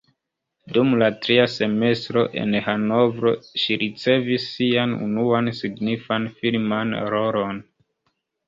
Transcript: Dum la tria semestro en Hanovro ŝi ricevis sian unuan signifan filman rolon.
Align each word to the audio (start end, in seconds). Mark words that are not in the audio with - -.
Dum 0.75 0.93
la 1.01 1.09
tria 1.25 1.41
semestro 1.55 2.23
en 2.43 2.57
Hanovro 2.69 3.35
ŝi 3.65 3.77
ricevis 3.83 4.49
sian 4.55 4.97
unuan 5.09 5.53
signifan 5.61 6.27
filman 6.41 6.97
rolon. 7.17 7.63